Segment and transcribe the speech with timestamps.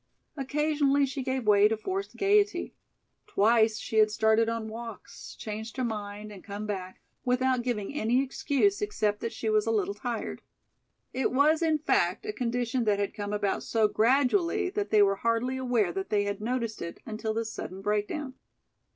[0.35, 2.73] Occasionally she gave way to forced gaiety.
[3.27, 8.23] Twice she had started on walks, changed her mind and come back, without giving any
[8.23, 10.41] excuse except that she was a little tired.
[11.13, 15.17] It was, in fact, a condition that had come about so gradually that they were
[15.17, 18.33] hardly aware they had noticed it until this sudden breakdown.